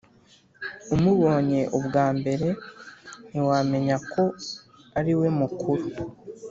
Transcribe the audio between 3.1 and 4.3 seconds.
ntiwamenya ko